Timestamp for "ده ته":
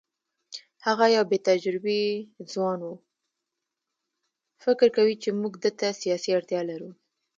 5.63-5.87